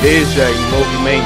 [0.00, 1.24] Veja em movimento.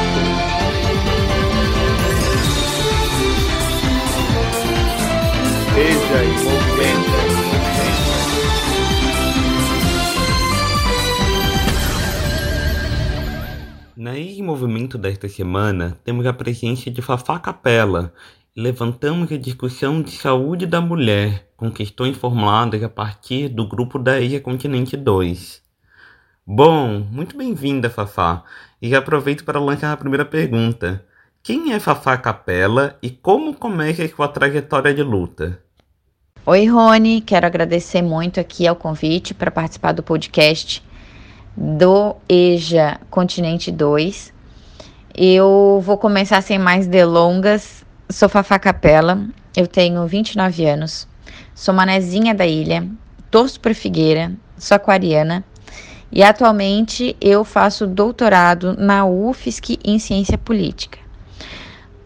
[5.74, 7.12] Veja em movimento.
[13.94, 18.12] Na em movimento desta semana, temos a presença de Fafá Capela
[18.54, 24.20] levantamos a discussão de saúde da mulher, com questões formuladas a partir do grupo da
[24.20, 25.61] Ilha Continente 2.
[26.44, 28.42] Bom, muito bem-vinda, Fafá,
[28.80, 31.04] e aproveito para lançar a primeira pergunta.
[31.40, 35.60] Quem é Fafá Capela e como começa a sua trajetória de luta?
[36.44, 40.82] Oi, Rony, quero agradecer muito aqui ao convite para participar do podcast
[41.56, 44.34] do EJA Continente 2.
[45.14, 47.84] Eu vou começar sem mais delongas.
[48.10, 51.06] Sou Fafá Capela, eu tenho 29 anos,
[51.54, 52.84] sou manezinha da ilha,
[53.30, 55.44] torço para Figueira, sou aquariana
[56.12, 60.98] e atualmente eu faço doutorado na UFSC em Ciência Política.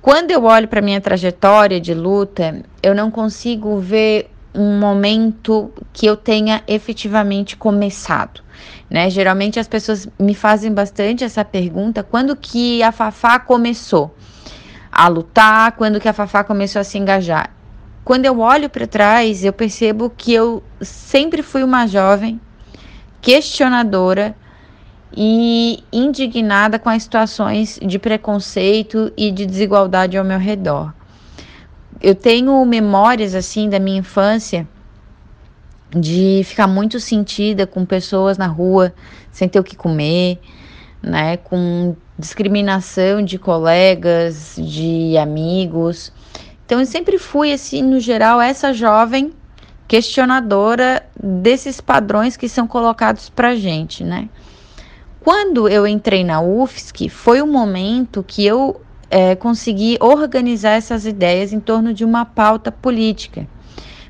[0.00, 6.06] Quando eu olho para minha trajetória de luta, eu não consigo ver um momento que
[6.06, 8.40] eu tenha efetivamente começado,
[8.88, 9.10] né?
[9.10, 14.14] Geralmente as pessoas me fazem bastante essa pergunta, quando que a Fafá começou
[14.91, 17.50] a lutar, quando que a Fafá começou a se engajar?
[18.04, 22.41] Quando eu olho para trás, eu percebo que eu sempre fui uma jovem
[23.27, 24.36] questionadora
[25.12, 30.94] e indignada com as situações de preconceito e de desigualdade ao meu redor.
[32.00, 34.69] Eu tenho memórias assim da minha infância
[35.91, 38.94] de ficar muito sentida com pessoas na rua
[39.32, 40.38] sem ter o que comer,
[41.02, 46.12] né, com discriminação de colegas, de amigos.
[46.64, 49.32] Então eu sempre fui assim, no geral, essa jovem
[49.86, 54.28] questionadora desses padrões que são colocados para gente, né?
[55.20, 61.52] Quando eu entrei na UFSC, foi o momento que eu é, consegui organizar essas ideias
[61.52, 63.46] em torno de uma pauta política.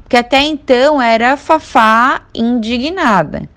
[0.03, 3.49] Porque até então era Fafá indignada.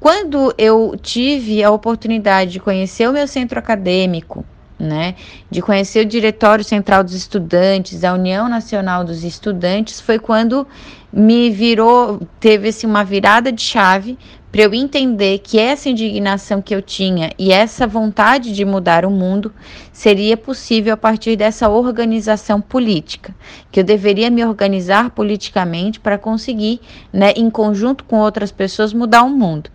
[0.00, 4.44] Quando eu tive a oportunidade de conhecer o meu centro acadêmico,
[4.78, 5.14] né,
[5.50, 10.66] de conhecer o Diretório Central dos Estudantes, a União Nacional dos Estudantes, foi quando
[11.12, 14.18] me virou, teve assim, uma virada de chave
[14.50, 19.10] para eu entender que essa indignação que eu tinha e essa vontade de mudar o
[19.10, 19.52] mundo
[19.92, 23.34] seria possível a partir dessa organização política,
[23.70, 26.80] que eu deveria me organizar politicamente para conseguir,
[27.12, 29.70] né, em conjunto com outras pessoas, mudar o mundo.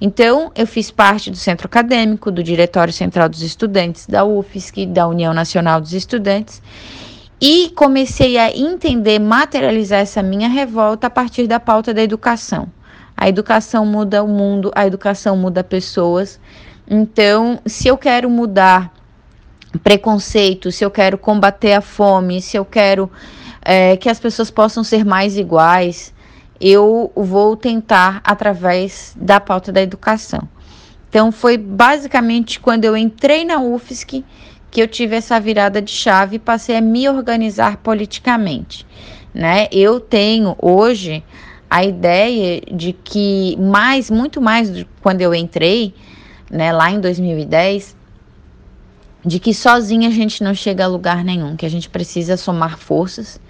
[0.00, 5.06] Então, eu fiz parte do centro acadêmico, do Diretório Central dos Estudantes, da UFSC, da
[5.06, 6.62] União Nacional dos Estudantes,
[7.40, 12.68] e comecei a entender, materializar essa minha revolta a partir da pauta da educação.
[13.16, 16.40] A educação muda o mundo, a educação muda pessoas.
[16.88, 18.92] Então, se eu quero mudar
[19.82, 23.10] preconceito, se eu quero combater a fome, se eu quero
[23.62, 26.12] é, que as pessoas possam ser mais iguais,
[26.60, 30.48] eu vou tentar através da pauta da educação.
[31.08, 34.24] Então, foi basicamente quando eu entrei na UFSC
[34.74, 38.84] que eu tive essa virada de chave e passei a me organizar politicamente.
[39.32, 39.68] Né?
[39.70, 41.22] Eu tenho hoje
[41.70, 45.94] a ideia de que mais, muito mais do quando eu entrei,
[46.50, 47.96] né, lá em 2010,
[49.24, 52.76] de que sozinha a gente não chega a lugar nenhum, que a gente precisa somar
[52.76, 53.40] forças,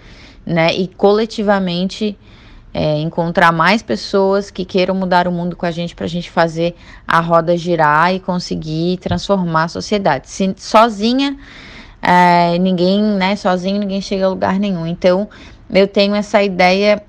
[0.45, 2.19] né, e coletivamente
[2.75, 6.29] é, encontrar mais pessoas que queiram mudar o mundo com a gente para a gente
[6.29, 6.75] fazer
[7.07, 10.29] a roda girar e conseguir transformar a sociedade.
[10.29, 11.39] Se, sozinha,
[12.03, 13.37] é, ninguém, né?
[13.37, 14.85] Sozinho ninguém chega a lugar nenhum.
[14.85, 15.29] Então,
[15.71, 17.01] eu tenho essa ideia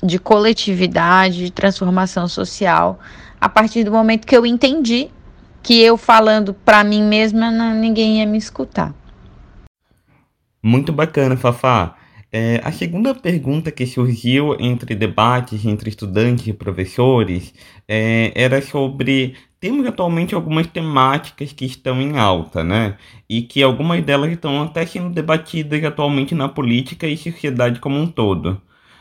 [0.00, 3.00] de coletividade, de transformação social,
[3.40, 5.10] a partir do momento que eu entendi
[5.60, 8.94] que eu falando para mim mesma ninguém ia me escutar.
[10.62, 11.97] Muito bacana, Fafá.
[12.30, 17.54] É, a segunda pergunta que surgiu entre debates entre estudantes e professores
[17.88, 22.96] é, era sobre temos atualmente algumas temáticas que estão em alta, né?
[23.28, 28.06] E que algumas delas estão até sendo debatidas atualmente na política e sociedade como um
[28.06, 28.60] todo.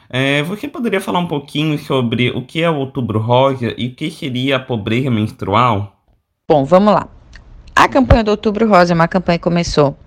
[0.09, 3.95] É, você poderia falar um pouquinho sobre o que é o Outubro Rosa e o
[3.95, 6.01] que seria a pobreza menstrual?
[6.47, 7.07] Bom, vamos lá.
[7.75, 9.97] A campanha do Outubro Rosa é uma campanha que começou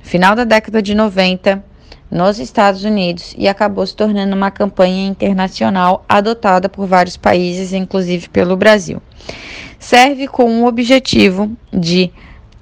[0.00, 1.69] no final da década de 90
[2.10, 8.28] nos Estados Unidos e acabou se tornando uma campanha internacional adotada por vários países, inclusive
[8.28, 9.00] pelo Brasil.
[9.78, 12.10] Serve com o objetivo de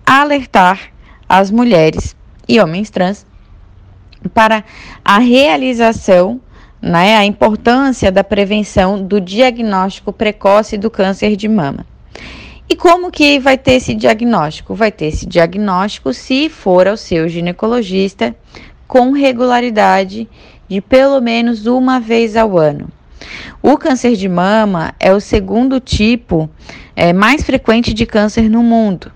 [0.06, 0.92] alertar
[1.28, 2.16] as mulheres
[2.48, 3.26] e homens trans
[4.32, 4.64] para
[5.04, 6.40] a realização,
[6.80, 11.86] né, a importância da prevenção do diagnóstico precoce do câncer de mama.
[12.70, 14.74] E como que vai ter esse diagnóstico?
[14.74, 18.36] Vai ter esse diagnóstico se for ao seu ginecologista
[18.88, 20.28] com regularidade
[20.66, 22.88] de pelo menos uma vez ao ano.
[23.62, 26.48] O câncer de mama é o segundo tipo
[26.96, 29.12] é, mais frequente de câncer no mundo.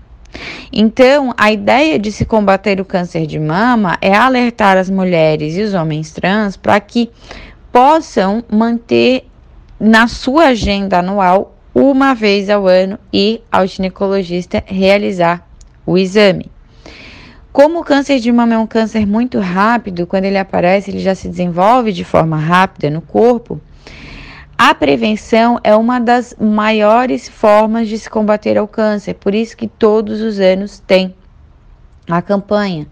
[0.71, 5.61] Então, a ideia de se combater o câncer de mama é alertar as mulheres e
[5.61, 7.09] os homens trans para que
[7.71, 9.27] possam manter
[9.79, 15.47] na sua agenda anual uma vez ao ano ir ao ginecologista realizar
[15.85, 16.52] o exame.
[17.53, 21.13] Como o câncer de mama é um câncer muito rápido, quando ele aparece, ele já
[21.13, 23.61] se desenvolve de forma rápida no corpo.
[24.57, 29.67] A prevenção é uma das maiores formas de se combater ao câncer, por isso que
[29.67, 31.13] todos os anos tem
[32.09, 32.87] a campanha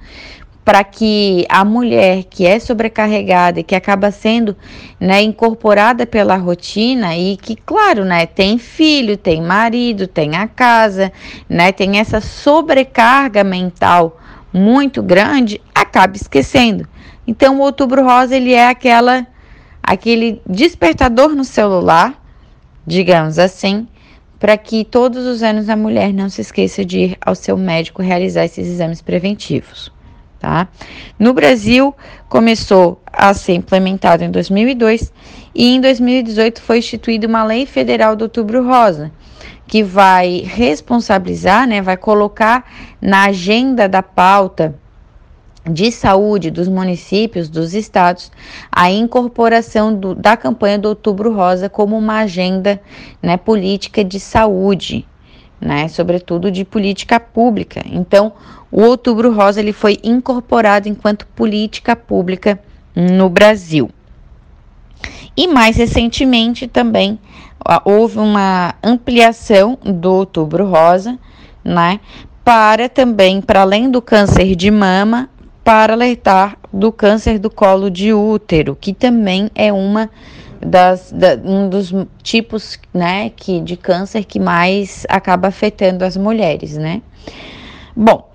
[0.64, 4.56] para que a mulher que é sobrecarregada e que acaba sendo
[5.00, 11.12] né, incorporada pela rotina e que, claro, né, tem filho, tem marido, tem a casa,
[11.50, 14.21] né, tem essa sobrecarga mental
[14.54, 16.88] muito grande, acaba esquecendo.
[17.26, 19.28] Então, o Outubro Rosa ele é aquela
[19.84, 22.14] aquele despertador no celular,
[22.86, 23.88] digamos assim,
[24.40, 28.02] para que todos os anos a mulher não se esqueça de ir ao seu médico
[28.02, 29.92] realizar esses exames preventivos.
[30.40, 30.68] Tá?
[31.20, 31.94] No Brasil,
[32.28, 35.14] começou a ser implementado em 2002
[35.54, 39.12] e em 2018 foi instituída uma lei federal do Outubro Rosa,
[39.72, 42.70] que vai responsabilizar, né, vai colocar
[43.02, 44.76] na agenda da pauta
[45.64, 48.34] de saúde dos municípios, dos estados,
[48.70, 52.82] a incorporação do, da campanha do Outubro Rosa como uma agenda
[53.24, 55.08] né, política de saúde,
[55.58, 57.82] né, sobretudo de política pública.
[57.86, 58.34] Então,
[58.70, 62.60] o Outubro Rosa ele foi incorporado enquanto política pública
[62.94, 63.90] no Brasil.
[65.38, 67.18] E mais recentemente também
[67.86, 71.18] houve uma ampliação do Outubro Rosa,
[71.64, 72.00] né,
[72.44, 75.30] para também, para além do câncer de mama,
[75.64, 80.10] para alertar do câncer do colo de útero, que também é uma
[80.60, 81.94] das, da, um dos
[82.24, 87.02] tipos né, que, de câncer que mais acaba afetando as mulheres, né?
[87.96, 88.30] Bom,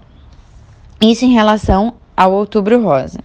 [1.00, 3.20] isso em relação ao outubro rosa.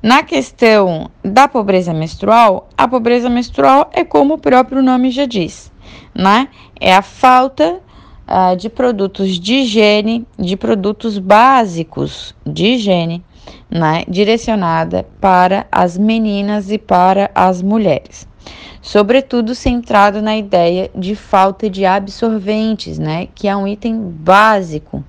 [0.00, 5.72] Na questão da pobreza menstrual, a pobreza menstrual é como o próprio nome já diz,
[6.14, 6.48] né?
[6.80, 7.80] É a falta
[8.28, 13.24] uh, de produtos de higiene, de produtos básicos de higiene,
[13.68, 14.04] né?
[14.08, 18.28] Direcionada para as meninas e para as mulheres
[18.80, 25.04] sobretudo centrado na ideia de falta de absorventes, né, que é um item básico,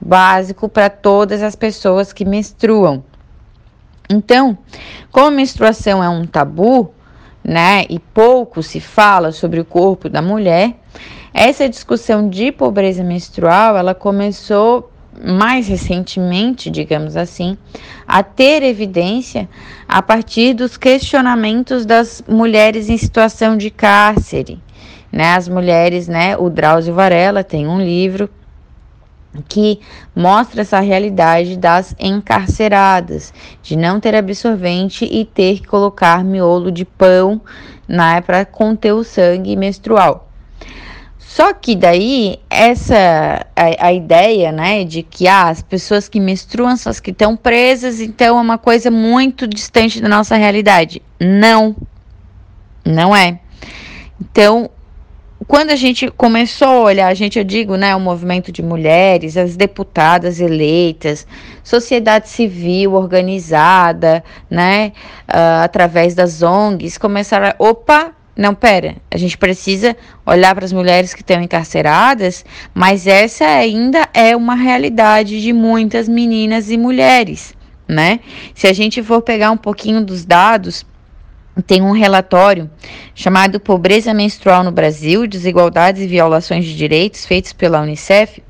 [0.00, 3.02] básico para todas as pessoas que menstruam.
[4.08, 4.58] Então,
[5.10, 6.92] como a menstruação é um tabu,
[7.42, 10.76] né, e pouco se fala sobre o corpo da mulher,
[11.32, 14.90] essa discussão de pobreza menstrual, ela começou
[15.22, 17.56] mais recentemente, digamos assim,
[18.06, 19.48] a ter evidência
[19.88, 24.60] a partir dos questionamentos das mulheres em situação de cárcere.
[25.10, 25.34] Né?
[25.34, 26.36] As mulheres, né?
[26.36, 28.28] O Drauzio Varela tem um livro
[29.48, 29.80] que
[30.14, 33.32] mostra essa realidade das encarceradas,
[33.62, 37.40] de não ter absorvente e ter que colocar miolo de pão
[37.88, 40.28] né, para conter o sangue menstrual.
[41.18, 46.76] Só que daí, essa a, a, ideia, né, de que ah, as pessoas que menstruam
[46.76, 51.02] são as que estão presas, então é uma coisa muito distante da nossa realidade.
[51.18, 51.74] Não,
[52.84, 53.40] não é.
[54.20, 54.70] Então,
[55.46, 59.36] quando a gente começou a olhar, a gente, eu digo, né, o movimento de mulheres,
[59.36, 61.26] as deputadas eleitas,
[61.62, 64.92] sociedade civil organizada, né,
[65.28, 69.96] uh, através das ONGs, começaram a, opa, não, pera, a gente precisa
[70.26, 76.08] olhar para as mulheres que estão encarceradas, mas essa ainda é uma realidade de muitas
[76.08, 77.54] meninas e mulheres,
[77.86, 78.18] né?
[78.52, 80.84] Se a gente for pegar um pouquinho dos dados,
[81.62, 82.70] tem um relatório
[83.14, 88.42] chamado Pobreza Menstrual no Brasil, Desigualdades e Violações de Direitos, feitos pela Unicef,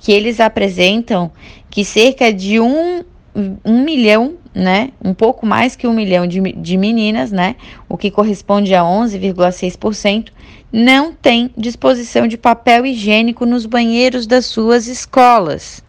[0.00, 1.30] que eles apresentam
[1.68, 3.04] que cerca de um,
[3.64, 4.90] um milhão né?
[5.02, 7.56] Um pouco mais que um milhão de, de meninas, né?
[7.88, 10.30] O que corresponde a 11,6%,
[10.72, 15.82] não tem disposição de papel higiênico nos banheiros das suas escolas.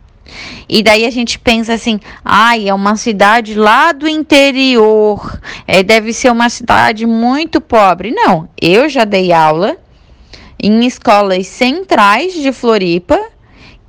[0.67, 6.13] E daí a gente pensa assim, ai, é uma cidade lá do interior, é, deve
[6.13, 8.11] ser uma cidade muito pobre.
[8.11, 9.77] Não, eu já dei aula
[10.61, 13.19] em escolas centrais de Floripa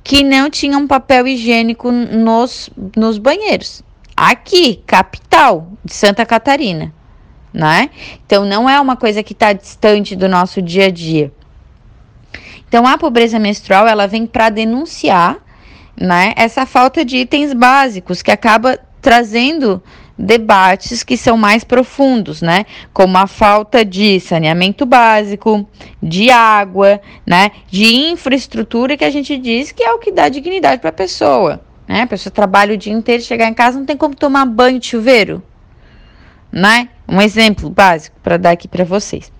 [0.03, 3.83] que não tinham papel higiênico nos, nos banheiros
[4.15, 6.93] aqui, capital de Santa Catarina,
[7.53, 7.89] né?
[8.25, 11.31] Então não é uma coisa que está distante do nosso dia a dia.
[12.73, 15.37] Então, a pobreza menstrual ela vem para denunciar
[15.99, 19.81] né, essa falta de itens básicos que acaba trazendo
[20.17, 22.65] debates que são mais profundos, né?
[22.93, 25.67] Como a falta de saneamento básico,
[26.01, 27.51] de água, né?
[27.69, 31.61] De infraestrutura que a gente diz que é o que dá dignidade para a pessoa,
[31.87, 32.01] né?
[32.01, 34.87] A pessoa trabalha o dia inteiro, chegar em casa não tem como tomar banho de
[34.87, 35.41] chuveiro,
[36.51, 36.89] né?
[37.07, 39.31] Um exemplo básico para dar aqui para vocês.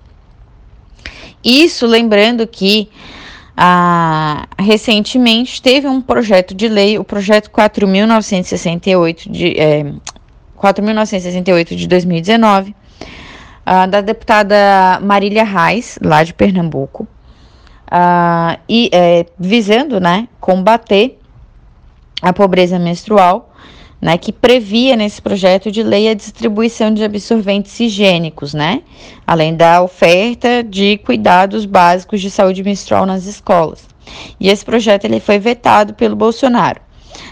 [1.43, 2.89] Isso lembrando que
[3.55, 9.83] ah, recentemente teve um projeto de lei, o projeto 4.968 de é,
[10.63, 17.03] 4.968 de 2019, uh, da deputada Marília Reis, lá de Pernambuco,
[17.91, 21.19] uh, e é, visando né, combater
[22.21, 23.52] a pobreza menstrual,
[24.03, 28.83] né, que previa nesse projeto de lei a distribuição de absorventes higiênicos, né,
[29.25, 33.87] além da oferta de cuidados básicos de saúde menstrual nas escolas.
[34.37, 36.81] E esse projeto ele foi vetado pelo Bolsonaro.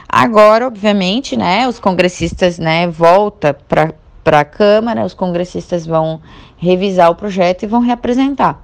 [0.07, 6.21] Agora, obviamente, né, os congressistas, né, volta para para a Câmara, os congressistas vão
[6.55, 8.63] revisar o projeto e vão reapresentar.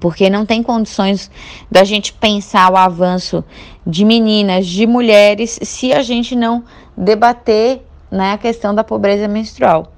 [0.00, 1.30] Porque não tem condições
[1.70, 3.44] da gente pensar o avanço
[3.86, 6.64] de meninas, de mulheres, se a gente não
[6.98, 9.92] debater né, a questão da pobreza menstrual.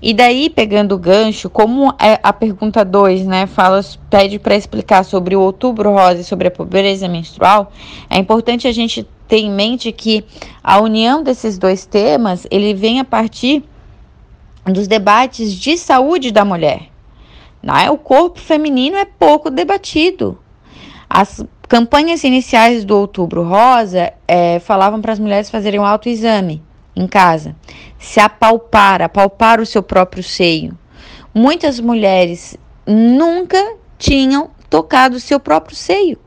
[0.00, 5.04] E daí, pegando o gancho, como é a pergunta 2, né, fala, pede para explicar
[5.04, 7.72] sobre o outubro rosa e sobre a pobreza menstrual,
[8.08, 10.24] é importante a gente ter em mente que
[10.62, 13.64] a união desses dois temas, ele vem a partir
[14.64, 16.88] dos debates de saúde da mulher.
[17.62, 17.90] Né?
[17.90, 20.38] O corpo feminino é pouco debatido.
[21.08, 26.62] As campanhas iniciais do Outubro Rosa é, falavam para as mulheres fazerem um autoexame
[26.94, 27.54] em casa,
[27.98, 30.76] se apalpar, apalpar o seu próprio seio.
[31.34, 32.56] Muitas mulheres
[32.86, 36.18] nunca tinham tocado o seu próprio seio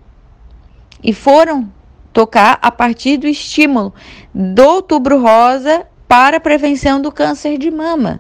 [1.04, 1.72] e foram
[2.14, 3.94] tocar a partir do estímulo
[4.34, 8.20] do outubro rosa para a prevenção do câncer de mama.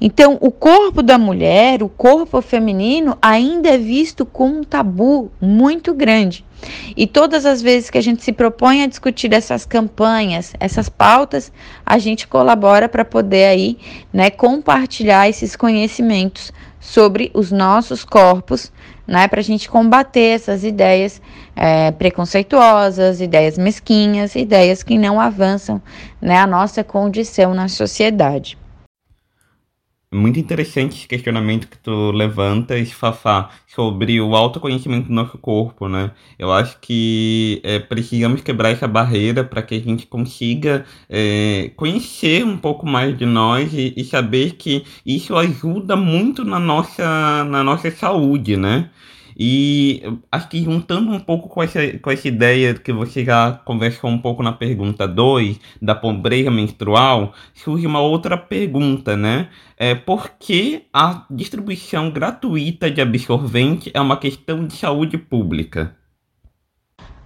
[0.00, 5.92] Então, o corpo da mulher, o corpo feminino, ainda é visto com um tabu muito
[5.92, 6.44] grande.
[6.96, 11.52] E todas as vezes que a gente se propõe a discutir essas campanhas, essas pautas,
[11.84, 13.78] a gente colabora para poder aí,
[14.12, 18.72] né, compartilhar esses conhecimentos sobre os nossos corpos,
[19.06, 21.20] né, para a gente combater essas ideias
[21.54, 25.80] é, preconceituosas, ideias mesquinhas, ideias que não avançam
[26.20, 28.58] né, a nossa condição na sociedade.
[30.10, 36.12] Muito interessante esse questionamento que tu levantas, Fafá, sobre o autoconhecimento do nosso corpo, né?
[36.38, 42.42] Eu acho que é, precisamos quebrar essa barreira para que a gente consiga é, conhecer
[42.42, 47.62] um pouco mais de nós e, e, saber que isso ajuda muito na nossa, na
[47.62, 48.88] nossa saúde, né?
[49.38, 50.02] E
[50.32, 54.18] acho que juntando um pouco com essa, com essa ideia que você já conversou um
[54.18, 59.48] pouco na pergunta 2, da pobreza menstrual, surge uma outra pergunta, né?
[59.76, 65.94] É, por que a distribuição gratuita de absorvente é uma questão de saúde pública?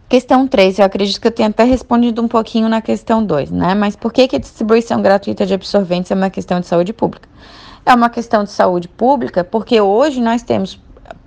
[0.07, 3.75] Questão 3, eu acredito que eu tenho até respondido um pouquinho na questão 2, né?
[3.75, 7.27] Mas por que, que a distribuição gratuita de absorventes é uma questão de saúde pública?
[7.87, 10.79] É uma questão de saúde pública porque hoje nós temos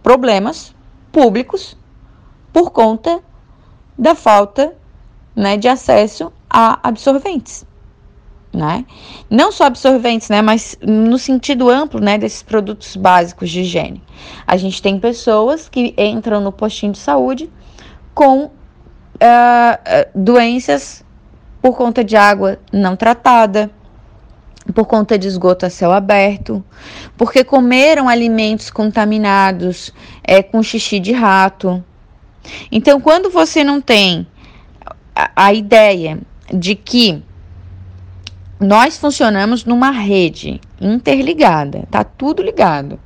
[0.04, 0.75] problemas
[1.16, 1.78] públicos
[2.52, 3.22] por conta
[3.98, 4.76] da falta
[5.34, 7.66] né, de acesso a absorventes.
[8.52, 8.86] Né?
[9.30, 14.04] Não só absorventes, né, mas no sentido amplo né, desses produtos básicos de higiene.
[14.46, 17.50] A gente tem pessoas que entram no postinho de saúde
[18.14, 18.52] com uh,
[20.14, 21.02] doenças
[21.62, 23.72] por conta de água não tratada,
[24.74, 26.64] por conta de esgoto a céu aberto,
[27.18, 29.94] porque comeram alimentos contaminados
[30.24, 31.84] é, com xixi de rato.
[32.72, 34.28] Então, quando você não tem
[35.16, 36.20] a, a ideia
[36.54, 37.24] de que
[38.60, 43.00] nós funcionamos numa rede interligada, tá tudo ligado,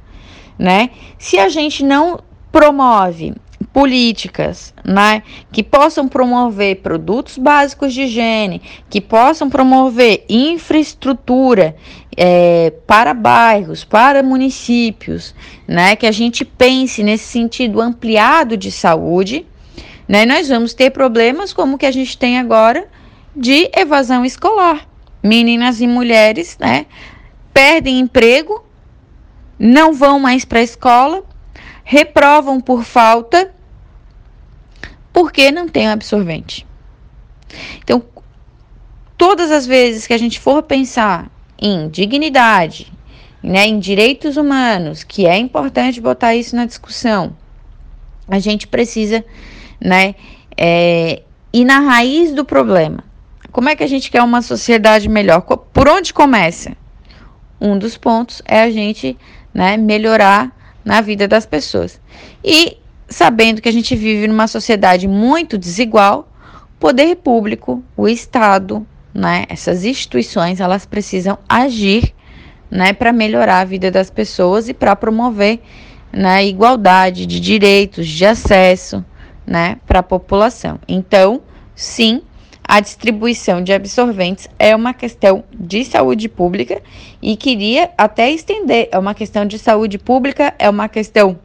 [0.58, 0.92] né?
[1.18, 2.20] Se a gente não
[2.52, 3.34] promove
[3.74, 11.76] políticas né, que possam promover produtos básicos de higiene, que possam promover infraestrutura
[12.16, 15.36] é, para bairros, para municípios,
[15.68, 19.46] né, que a gente pense nesse sentido ampliado de saúde,
[20.08, 22.88] né, nós vamos ter problemas como que a gente tem agora
[23.36, 24.88] de evasão escolar.
[25.22, 26.86] Meninas e mulheres né,
[27.54, 28.64] perdem emprego,
[29.60, 31.24] não vão mais para a escola
[31.92, 33.52] reprovam por falta
[35.12, 36.64] porque não tem absorvente.
[37.84, 38.04] Então,
[39.18, 42.94] todas as vezes que a gente for pensar em dignidade,
[43.42, 47.36] né, em direitos humanos, que é importante botar isso na discussão,
[48.28, 49.26] a gente precisa,
[49.82, 50.14] né,
[50.56, 53.04] é, ir na raiz do problema.
[53.52, 55.42] Como é que a gente quer uma sociedade melhor?
[55.42, 56.78] Por onde começa?
[57.60, 59.18] Um dos pontos é a gente
[59.52, 60.59] né, melhorar
[60.90, 62.02] na vida das pessoas.
[62.44, 62.76] E
[63.08, 66.28] sabendo que a gente vive numa sociedade muito desigual,
[66.76, 72.12] o poder público, o Estado, né, essas instituições, elas precisam agir
[72.72, 75.60] né, para melhorar a vida das pessoas e para promover
[76.12, 79.06] né, igualdade de direitos, de acesso
[79.46, 80.80] né, para a população.
[80.88, 81.40] Então,
[81.76, 82.24] sim,
[82.70, 86.84] a distribuição de absorventes é uma questão de saúde pública
[87.20, 91.40] e queria até estender, é uma questão de saúde pública, é uma questão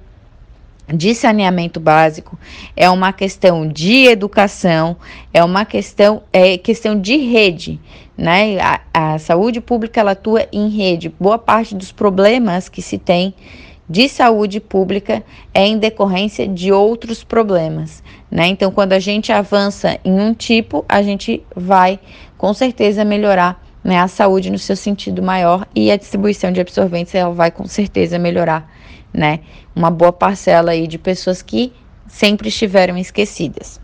[0.86, 2.38] de saneamento básico,
[2.76, 4.98] é uma questão de educação,
[5.32, 7.80] é uma questão, é questão de rede,
[8.18, 8.58] né?
[8.60, 11.08] A, a saúde pública ela atua em rede.
[11.18, 13.32] Boa parte dos problemas que se tem
[13.88, 15.22] de saúde pública
[15.52, 18.46] é em decorrência de outros problemas, né?
[18.46, 22.00] Então, quando a gente avança em um tipo, a gente vai
[22.38, 27.14] com certeza melhorar né, a saúde no seu sentido maior e a distribuição de absorventes
[27.14, 28.70] ela vai com certeza melhorar,
[29.12, 29.40] né?
[29.76, 31.72] Uma boa parcela aí de pessoas que
[32.08, 33.83] sempre estiveram esquecidas.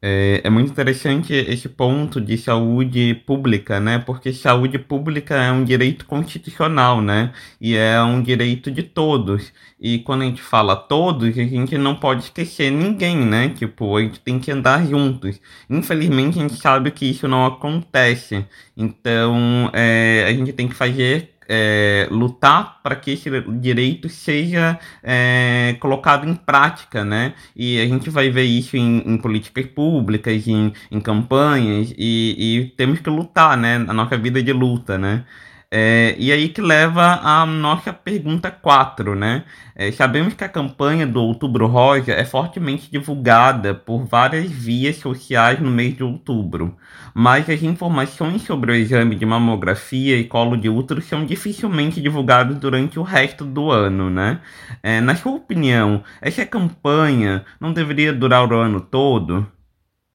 [0.00, 3.98] É, é, muito interessante esse ponto de saúde pública, né?
[3.98, 7.32] Porque saúde pública é um direito constitucional, né?
[7.60, 9.52] E é um direito de todos.
[9.80, 13.48] E quando a gente fala todos, a gente não pode esquecer ninguém, né?
[13.48, 15.40] Tipo, a gente tem que andar juntos.
[15.68, 18.46] Infelizmente, a gente sabe que isso não acontece.
[18.76, 25.76] Então, é, a gente tem que fazer é, lutar para que esse direito seja é,
[25.80, 27.32] colocado em prática, né?
[27.56, 32.64] E a gente vai ver isso em, em políticas públicas, em, em campanhas, e, e,
[32.76, 33.76] temos que lutar, né?
[33.88, 35.24] A nossa vida de luta, né?
[35.70, 39.44] É, e aí que leva a nossa pergunta 4, né?
[39.76, 45.60] É, sabemos que a campanha do Outubro Rosa é fortemente divulgada por várias vias sociais
[45.60, 46.74] no mês de outubro,
[47.14, 52.56] mas as informações sobre o exame de mamografia e colo de útero são dificilmente divulgadas
[52.56, 54.40] durante o resto do ano, né?
[54.82, 59.46] É, na sua opinião, essa campanha não deveria durar o ano todo?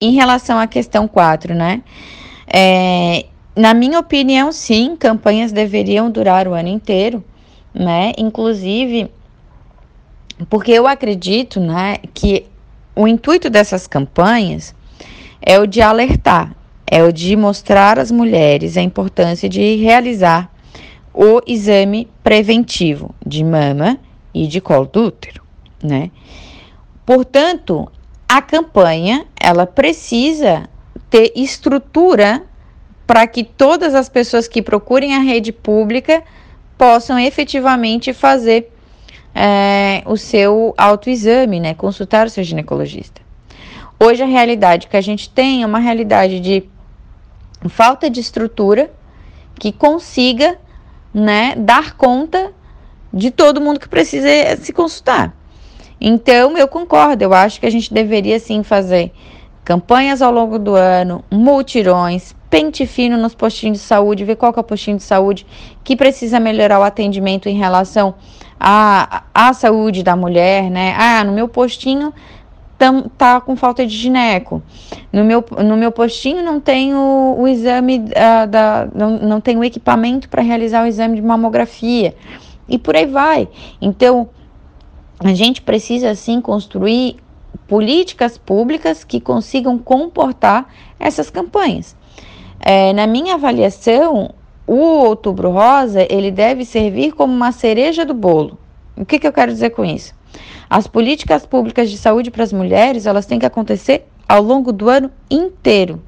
[0.02, 1.84] Em relação à questão 4, né?
[2.48, 7.24] É, na minha opinião, sim, campanhas deveriam durar o ano inteiro,
[7.74, 8.12] né?
[8.18, 9.12] Inclusive,
[10.50, 12.46] porque eu acredito, né, que
[12.96, 14.76] o intuito dessas campanhas
[15.42, 16.56] é o de alertar,
[16.88, 20.52] é o de mostrar às mulheres a importância de realizar
[21.14, 24.00] o exame preventivo de mama
[24.34, 25.44] e de colo do útero,
[25.82, 26.10] né?
[27.06, 27.92] Portanto,
[28.28, 30.68] a campanha, ela precisa
[31.10, 32.42] ter estrutura
[33.06, 36.24] para que todas as pessoas que procurem a rede pública
[36.78, 38.72] possam efetivamente fazer
[39.36, 41.74] é, o seu autoexame, né?
[41.74, 43.22] Consultar o seu ginecologista.
[44.00, 46.64] Hoje a realidade que a gente tem é uma realidade de
[47.70, 48.92] falta de estrutura
[49.60, 50.58] que consiga,
[51.14, 52.52] né, dar conta
[53.14, 55.34] de todo mundo que precisa se consultar.
[56.02, 59.14] Então, eu concordo, eu acho que a gente deveria sim fazer
[59.64, 64.60] campanhas ao longo do ano, multirões, pente fino nos postinhos de saúde, ver qual é
[64.60, 65.44] o postinho de saúde
[65.84, 68.14] que precisa melhorar o atendimento em relação
[68.60, 70.94] à, à saúde da mulher, né?
[70.96, 72.14] Ah, no meu postinho
[72.78, 74.62] tam, tá com falta de gineco.
[75.12, 78.88] No meu, no meu postinho não tem o, o exame uh, da.
[78.94, 82.14] Não, não tem o equipamento para realizar o exame de mamografia.
[82.70, 83.50] E por aí vai.
[83.82, 84.30] Então,
[85.18, 87.16] a gente precisa sim construir
[87.68, 90.68] políticas públicas que consigam comportar
[91.00, 91.96] essas campanhas.
[92.66, 94.34] É, na minha avaliação,
[94.66, 98.58] o Outubro Rosa ele deve servir como uma cereja do bolo.
[98.96, 100.14] O que, que eu quero dizer com isso?
[100.70, 104.90] As políticas públicas de saúde para as mulheres elas têm que acontecer ao longo do
[104.90, 106.02] ano inteiro.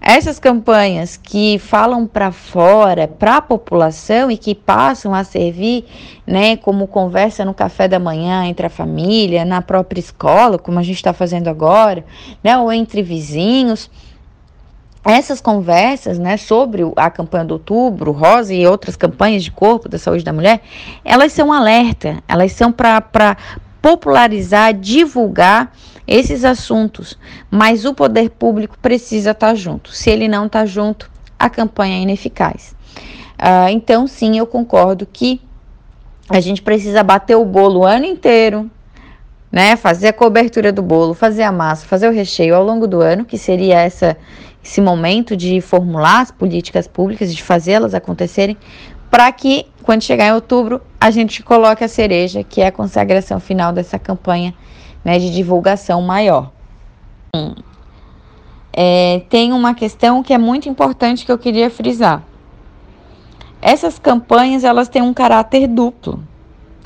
[0.00, 5.84] Essas campanhas que falam para fora, para a população e que passam a servir,
[6.26, 10.82] né, como conversa no café da manhã entre a família, na própria escola, como a
[10.82, 12.04] gente está fazendo agora,
[12.42, 13.90] né, ou entre vizinhos,
[15.06, 19.98] essas conversas, né, sobre a campanha do Outubro Rosa e outras campanhas de corpo da
[19.98, 20.60] saúde da mulher,
[21.04, 23.36] elas são alerta, elas são para
[23.80, 25.72] popularizar, divulgar
[26.08, 27.16] esses assuntos,
[27.48, 29.92] mas o poder público precisa estar tá junto.
[29.92, 32.74] Se ele não está junto, a campanha é ineficaz.
[33.38, 35.40] Uh, então, sim, eu concordo que
[36.28, 38.68] a gente precisa bater o bolo o ano inteiro,
[39.52, 39.76] né?
[39.76, 43.24] Fazer a cobertura do bolo, fazer a massa, fazer o recheio ao longo do ano,
[43.24, 44.16] que seria essa
[44.66, 48.56] esse momento de formular as políticas públicas, de fazê-las acontecerem,
[49.08, 53.38] para que, quando chegar em outubro, a gente coloque a cereja, que é a consagração
[53.38, 54.52] final dessa campanha
[55.04, 56.50] né, de divulgação maior.
[58.72, 62.24] É, tem uma questão que é muito importante que eu queria frisar.
[63.62, 66.22] Essas campanhas elas têm um caráter duplo,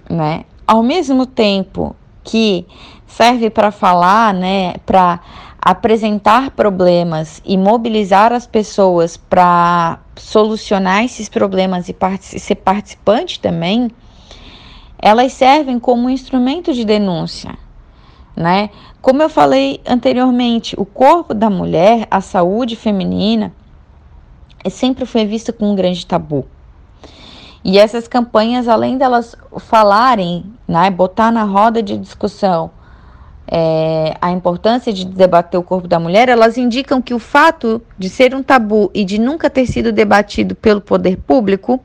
[0.08, 0.44] né?
[0.66, 2.66] Ao mesmo tempo que
[3.06, 5.18] serve para falar, né, para
[5.60, 11.94] apresentar problemas e mobilizar as pessoas para solucionar esses problemas e
[12.38, 13.90] ser participante também,
[14.98, 17.58] elas servem como um instrumento de denúncia,
[18.34, 18.70] né?
[19.02, 23.52] Como eu falei anteriormente, o corpo da mulher, a saúde feminina,
[24.70, 26.46] sempre foi vista como um grande tabu.
[27.62, 32.70] E essas campanhas, além delas falarem, né, botar na roda de discussão
[33.52, 38.08] é, a importância de debater o corpo da mulher, elas indicam que o fato de
[38.08, 41.82] ser um tabu e de nunca ter sido debatido pelo poder público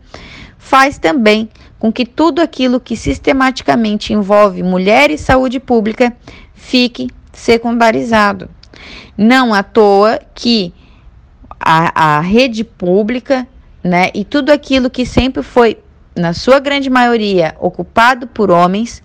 [0.59, 1.49] faz também
[1.79, 6.15] com que tudo aquilo que sistematicamente envolve mulher e saúde pública
[6.53, 8.47] fique secundarizado.
[9.17, 10.71] Não à toa que
[11.59, 13.47] a, a rede pública
[13.83, 15.79] né, e tudo aquilo que sempre foi,
[16.15, 19.01] na sua grande maioria, ocupado por homens,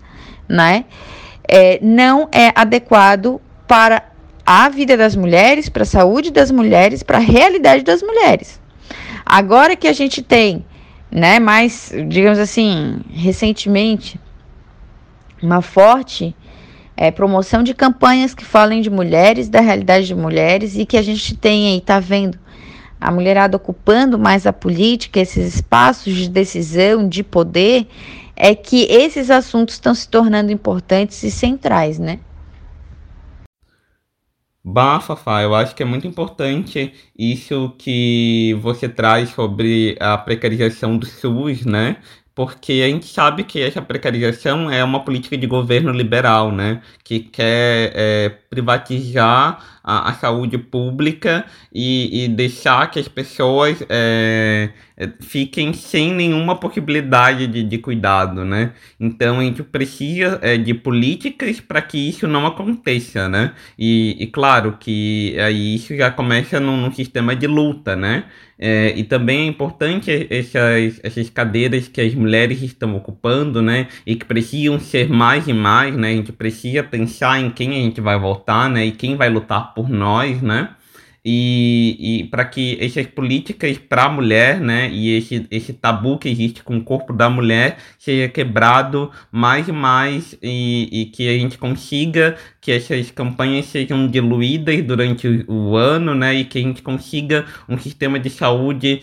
[0.47, 0.85] né,
[1.47, 4.03] é, não é adequado para
[4.45, 8.59] a vida das mulheres, para a saúde das mulheres, para a realidade das mulheres.
[9.25, 10.65] Agora que a gente tem,
[11.09, 14.19] né, mais, digamos assim, recentemente,
[15.41, 16.35] uma forte
[16.95, 21.01] é, promoção de campanhas que falem de mulheres, da realidade de mulheres e que a
[21.01, 22.37] gente tem aí, tá vendo
[23.01, 27.87] a mulherada ocupando mais a política, esses espaços de decisão, de poder,
[28.43, 32.19] é que esses assuntos estão se tornando importantes e centrais, né?
[34.63, 40.97] Bah, Fafá, eu acho que é muito importante isso que você traz sobre a precarização
[40.97, 41.97] do SUS, né?
[42.33, 46.81] Porque a gente sabe que essa precarização é uma política de governo liberal, né?
[47.03, 54.69] Que quer é, privatizar a, a, saúde pública e, e, deixar que as pessoas é,
[54.95, 58.73] é, fiquem sem nenhuma possibilidade de, de cuidado, né?
[58.99, 63.53] Então a gente precisa é, de políticas para que isso não aconteça, né?
[63.77, 68.25] E, e claro que aí isso já começa num, num sistema de luta, né?
[68.63, 73.87] É, e também é importante essas, essas cadeiras que as mulheres estão ocupando, né?
[74.05, 76.09] E que precisam ser mais e mais, né?
[76.09, 78.85] A gente precisa pensar em quem a gente vai votar, né?
[78.85, 80.69] E quem vai lutar por nós, né?
[81.23, 86.27] E, e para que essas políticas para a mulher, né, e esse, esse tabu que
[86.27, 91.37] existe com o corpo da mulher seja quebrado mais e mais e, e que a
[91.37, 96.61] gente consiga que essas campanhas sejam diluídas durante o, o ano, né, e que a
[96.61, 99.01] gente consiga um sistema de saúde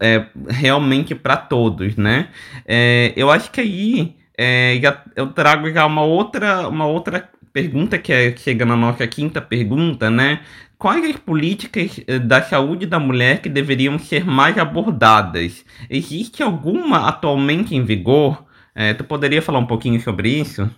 [0.00, 2.28] é, realmente para todos, né.
[2.66, 4.78] É, eu acho que aí é,
[5.16, 10.10] eu trago já uma outra, uma outra pergunta que é, chega na nossa quinta pergunta,
[10.10, 10.40] né?
[10.78, 15.64] Quais as políticas eh, da saúde da mulher que deveriam ser mais abordadas?
[15.88, 18.44] Existe alguma atualmente em vigor?
[18.74, 20.70] É, tu poderia falar um pouquinho sobre isso?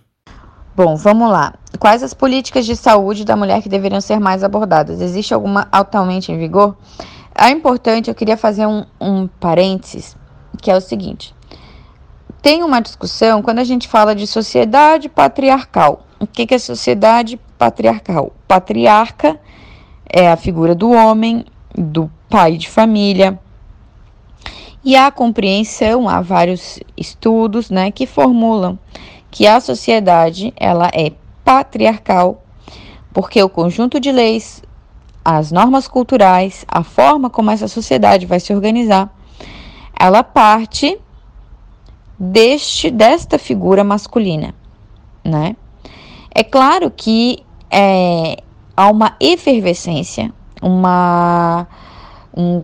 [0.73, 1.53] Bom, vamos lá.
[1.77, 5.01] Quais as políticas de saúde da mulher que deveriam ser mais abordadas?
[5.01, 6.77] Existe alguma atualmente em vigor?
[7.35, 10.15] É importante, eu queria fazer um, um parênteses,
[10.61, 11.35] que é o seguinte.
[12.41, 16.05] Tem uma discussão quando a gente fala de sociedade patriarcal.
[16.17, 18.31] O que, que é sociedade patriarcal?
[18.47, 19.37] Patriarca
[20.09, 21.45] é a figura do homem,
[21.77, 23.39] do pai de família.
[24.83, 28.79] E há compreensão, há vários estudos né, que formulam
[29.29, 31.11] que a sociedade ela é
[31.43, 32.43] patriarcal,
[33.13, 34.63] porque o conjunto de leis,
[35.23, 39.13] as normas culturais, a forma como essa sociedade vai se organizar,
[39.97, 40.97] ela parte
[42.17, 44.55] deste desta figura masculina,
[45.23, 45.55] né?
[46.33, 48.41] É claro que é,
[48.79, 51.67] há uma efervescência, uma
[52.33, 52.63] um,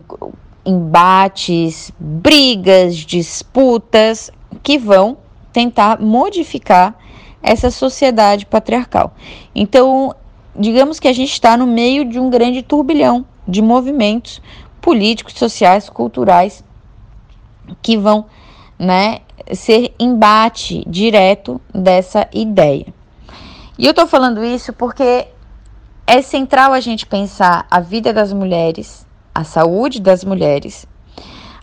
[0.64, 4.30] embates, brigas, disputas
[4.62, 5.18] que vão
[5.52, 6.94] tentar modificar
[7.42, 9.14] essa sociedade patriarcal.
[9.54, 10.14] Então,
[10.58, 14.40] digamos que a gente está no meio de um grande turbilhão de movimentos
[14.80, 16.64] políticos, sociais, culturais
[17.82, 18.24] que vão,
[18.78, 19.18] né,
[19.52, 22.86] ser embate direto dessa ideia.
[23.78, 25.26] E eu estou falando isso porque
[26.06, 30.86] é central a gente pensar a vida das mulheres, a saúde das mulheres,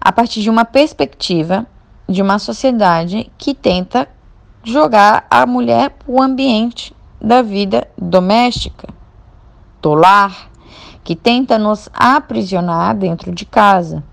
[0.02, 1.66] a partir de uma perspectiva
[2.10, 4.08] de uma sociedade que tenta
[4.62, 8.90] jogar a mulher para o ambiente da vida doméstica,
[9.82, 10.50] do lar,
[11.06, 14.04] que tenta nos aprisionar dentro de casa.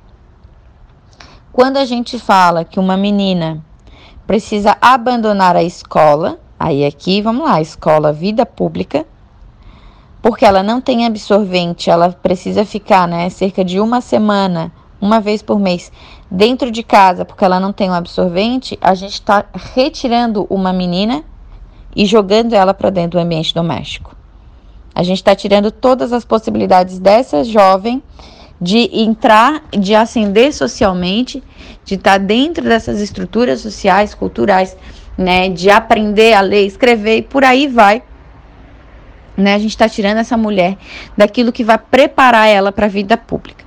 [1.52, 3.64] Quando a gente fala que uma menina
[4.28, 9.04] precisa abandonar a escola, aí aqui, vamos lá, escola, vida pública,
[10.22, 15.40] porque ela não tem absorvente, ela precisa ficar, né, cerca de uma semana, uma vez
[15.42, 15.90] por mês,
[16.30, 21.24] dentro de casa, porque ela não tem um absorvente, a gente está retirando uma menina
[21.96, 24.14] e jogando ela para dentro do ambiente doméstico.
[24.94, 28.02] A gente está tirando todas as possibilidades dessa jovem
[28.60, 31.42] de entrar, de ascender socialmente,
[31.84, 34.76] de estar tá dentro dessas estruturas sociais, culturais,
[35.16, 38.02] né, de aprender a ler, escrever e por aí vai.
[39.40, 39.54] Né?
[39.54, 40.76] A gente está tirando essa mulher
[41.16, 43.64] daquilo que vai preparar ela para a vida pública.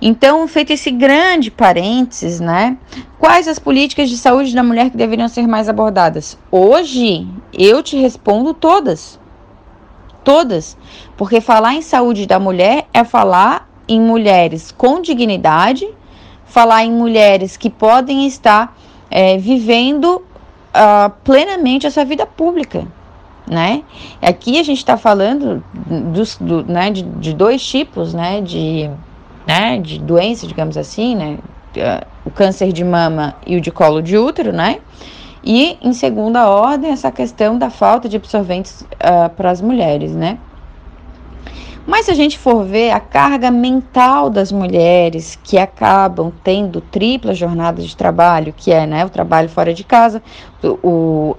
[0.00, 2.76] Então, feito esse grande parênteses, né?
[3.18, 6.38] Quais as políticas de saúde da mulher que deveriam ser mais abordadas?
[6.50, 9.20] Hoje, eu te respondo todas.
[10.24, 10.76] Todas.
[11.16, 15.86] Porque falar em saúde da mulher é falar em mulheres com dignidade,
[16.46, 18.76] falar em mulheres que podem estar
[19.10, 22.86] é, vivendo uh, plenamente a sua vida pública.
[23.50, 23.82] Né?
[24.22, 25.60] Aqui a gente está falando
[26.12, 28.88] dos, do, né, de, de dois tipos né, de,
[29.44, 31.38] né, de doença, digamos assim, né?
[31.76, 34.78] Uh, o câncer de mama e o de colo de útero, né?
[35.42, 40.38] E em segunda ordem, essa questão da falta de absorventes uh, para as mulheres, né?
[41.86, 47.34] Mas se a gente for ver a carga mental das mulheres que acabam tendo tripla
[47.34, 50.22] jornada de trabalho, que é né, o trabalho fora de casa,
[50.62, 51.34] o,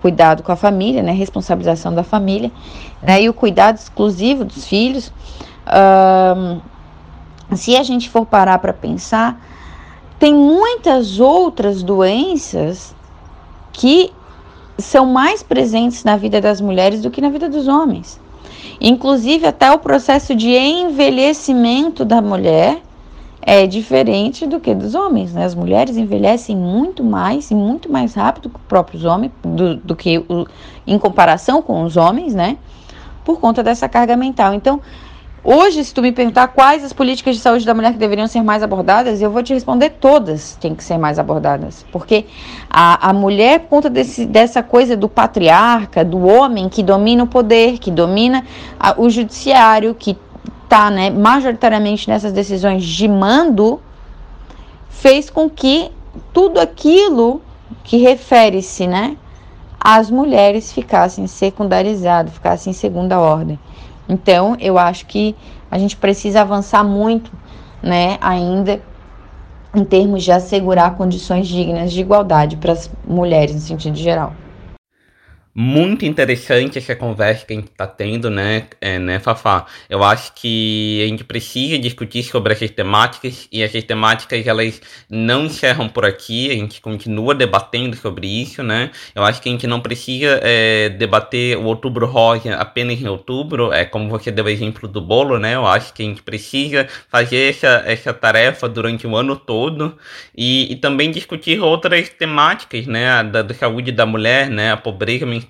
[0.00, 2.50] cuidado com a família, né, responsabilização da família,
[3.02, 5.12] né, e o cuidado exclusivo dos filhos,
[7.54, 9.38] se a gente for parar para pensar,
[10.18, 12.94] tem muitas outras doenças
[13.72, 14.12] que
[14.78, 18.20] são mais presentes na vida das mulheres do que na vida dos homens.
[18.80, 22.80] Inclusive, até o processo de envelhecimento da mulher
[23.40, 25.32] é diferente do que dos homens.
[25.32, 25.44] Né?
[25.44, 29.96] As mulheres envelhecem muito mais e muito mais rápido que os próprios homens, do, do
[29.96, 30.46] que o,
[30.86, 32.56] em comparação com os homens, né?
[33.24, 34.54] Por conta dessa carga mental.
[34.54, 34.80] Então,
[35.44, 38.42] Hoje, se tu me perguntar quais as políticas de saúde da mulher que deveriam ser
[38.42, 41.84] mais abordadas, eu vou te responder todas têm que ser mais abordadas.
[41.90, 42.26] Porque
[42.70, 47.26] a, a mulher, por conta desse, dessa coisa do patriarca, do homem que domina o
[47.26, 48.44] poder, que domina
[48.78, 50.16] a, o judiciário, que
[50.62, 53.80] está né, majoritariamente nessas decisões de mando,
[54.90, 55.90] fez com que
[56.32, 57.42] tudo aquilo
[57.82, 59.16] que refere-se né,
[59.80, 63.58] às mulheres ficassem secundarizado, ficassem em segunda ordem.
[64.12, 65.34] Então, eu acho que
[65.70, 67.32] a gente precisa avançar muito,
[67.82, 68.78] né, ainda
[69.74, 74.34] em termos de assegurar condições dignas de igualdade para as mulheres, no sentido geral.
[75.54, 79.66] Muito interessante essa conversa que a gente está tendo, né, é, né, Fafá?
[79.86, 85.44] Eu acho que a gente precisa discutir sobre essas temáticas e essas temáticas elas não
[85.44, 88.92] encerram por aqui, a gente continua debatendo sobre isso, né?
[89.14, 93.74] Eu acho que a gente não precisa é, debater o outubro rosa apenas em outubro,
[93.74, 95.54] é como você deu o exemplo do bolo, né?
[95.54, 99.98] Eu acho que a gente precisa fazer essa, essa tarefa durante o ano todo
[100.34, 105.26] e, e também discutir outras temáticas, né, da, da saúde da mulher, né, a pobreza
[105.26, 105.41] menstrual,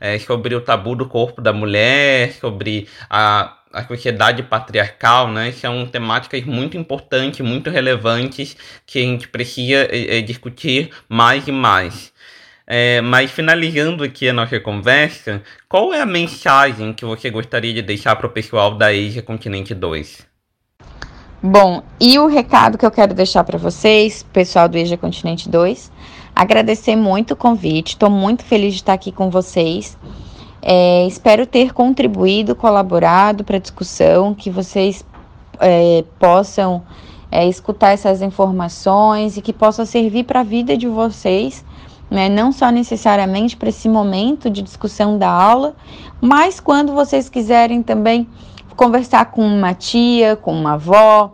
[0.00, 5.52] é, sobre o tabu do corpo da mulher, sobre a, a sociedade patriarcal, né?
[5.52, 11.52] São temáticas muito importantes, muito relevantes que a gente precisa é, é, discutir mais e
[11.52, 12.12] mais.
[12.66, 17.82] É, mas finalizando aqui a nossa conversa, qual é a mensagem que você gostaria de
[17.82, 20.26] deixar para o pessoal da Asia Continente 2?
[21.42, 25.90] Bom, e o recado que eu quero deixar para vocês, pessoal do Asia Continente 2,
[26.34, 29.96] Agradecer muito o convite, estou muito feliz de estar aqui com vocês.
[30.62, 35.04] É, espero ter contribuído, colaborado para a discussão, que vocês
[35.60, 36.82] é, possam
[37.30, 41.64] é, escutar essas informações e que possa servir para a vida de vocês,
[42.10, 42.28] né?
[42.28, 45.74] não só necessariamente para esse momento de discussão da aula,
[46.20, 48.28] mas quando vocês quiserem também
[48.76, 51.32] conversar com uma tia, com uma avó,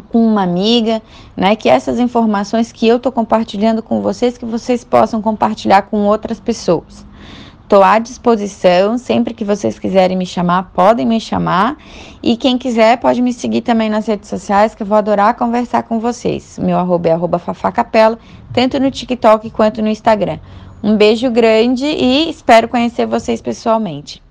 [0.00, 1.02] com uma amiga,
[1.36, 1.54] né?
[1.56, 6.40] Que essas informações que eu estou compartilhando com vocês, que vocês possam compartilhar com outras
[6.40, 7.04] pessoas.
[7.62, 11.78] Estou à disposição, sempre que vocês quiserem me chamar, podem me chamar.
[12.22, 15.82] E quem quiser pode me seguir também nas redes sociais, que eu vou adorar conversar
[15.84, 16.58] com vocês.
[16.58, 18.18] Meu arroba é arroba fafacapela,
[18.52, 20.38] tanto no TikTok quanto no Instagram.
[20.82, 24.22] Um beijo grande e espero conhecer vocês pessoalmente.